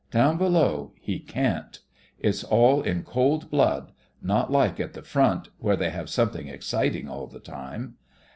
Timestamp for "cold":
3.03-3.51